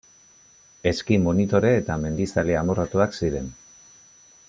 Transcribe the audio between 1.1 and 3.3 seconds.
monitore eta mendizale amorratuak